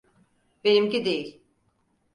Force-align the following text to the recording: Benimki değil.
Benimki 0.63 1.05
değil. 1.05 1.41